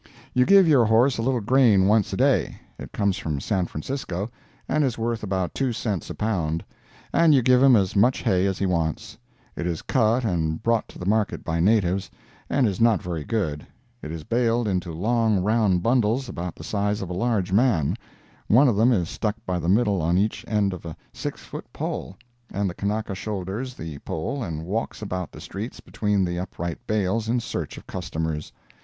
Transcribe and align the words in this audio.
You 0.33 0.47
give 0.47 0.67
your 0.67 0.83
horse 0.85 1.19
a 1.19 1.21
little 1.21 1.41
grain 1.41 1.85
once 1.85 2.11
a 2.11 2.17
day; 2.17 2.59
it 2.79 2.91
comes 2.91 3.17
from 3.19 3.39
San 3.39 3.67
Francisco, 3.67 4.31
and 4.67 4.83
is 4.83 4.97
worth 4.97 5.21
about 5.21 5.53
two 5.53 5.71
cents 5.71 6.09
a 6.09 6.15
pound; 6.15 6.65
and 7.13 7.35
you 7.35 7.43
give 7.43 7.61
him 7.61 7.75
as 7.75 7.95
much 7.95 8.23
hay 8.23 8.47
as 8.47 8.57
he 8.57 8.65
wants; 8.65 9.19
it 9.55 9.67
is 9.67 9.83
cut 9.83 10.25
and 10.25 10.63
brought 10.63 10.87
to 10.87 10.97
the 10.97 11.05
market 11.05 11.43
by 11.43 11.59
natives, 11.59 12.09
and 12.49 12.65
is 12.67 12.81
not 12.81 12.99
very 12.99 13.23
good, 13.23 13.67
it 14.01 14.11
is 14.11 14.23
baled 14.23 14.67
into 14.67 14.91
long, 14.91 15.43
round 15.43 15.83
bundles, 15.83 16.27
about 16.27 16.55
the 16.55 16.63
size 16.63 17.03
of 17.03 17.11
a 17.11 17.13
large 17.13 17.51
man; 17.51 17.95
one 18.47 18.67
of 18.67 18.75
them 18.75 18.91
is 18.91 19.07
stuck 19.07 19.35
by 19.45 19.59
the 19.59 19.69
middle 19.69 20.01
on 20.01 20.17
each 20.17 20.43
end 20.47 20.73
of 20.73 20.83
a 20.83 20.97
six 21.13 21.41
foot 21.41 21.71
pole, 21.71 22.17
and 22.51 22.67
the 22.67 22.73
Kanaka 22.73 23.13
shoulders 23.13 23.75
the 23.75 23.99
pole 23.99 24.41
and 24.41 24.65
walks 24.65 25.03
about 25.03 25.31
the 25.31 25.39
streets 25.39 25.79
between 25.79 26.25
the 26.25 26.39
upright 26.39 26.79
bales 26.87 27.29
in 27.29 27.39
search 27.39 27.77
of 27.77 27.85
customers. 27.85 28.51